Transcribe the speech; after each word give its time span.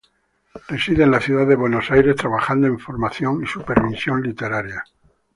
Reside 0.67 1.03
en 1.03 1.11
la 1.11 1.21
ciudad 1.21 1.45
de 1.45 1.55
Buenos 1.55 1.91
Aires, 1.91 2.15
trabajando 2.15 2.65
en 2.65 2.79
formación 2.79 3.43
y 3.43 3.45
supervisión 3.45 4.23
literaria. 4.23 4.83